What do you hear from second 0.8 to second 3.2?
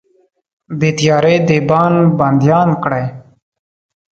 تیارو دیبان بنديان کړئ